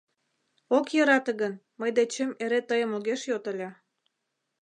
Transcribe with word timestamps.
Ок 0.77 0.87
йӧрате 0.95 1.31
гын, 1.41 1.53
мый 1.79 1.91
дечем 1.97 2.31
эре 2.43 2.59
тыйым 2.69 2.91
огеш 2.97 3.21
йод 3.29 3.45
ыле... 3.51 3.69